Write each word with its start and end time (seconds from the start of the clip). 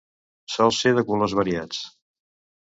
Sol 0.53 0.73
ser 0.77 0.93
de 0.99 1.03
colors 1.11 1.37
variats. 1.41 1.85